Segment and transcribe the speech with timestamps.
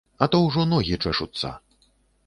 [0.25, 1.55] А то ўжо ногі чэшуцца.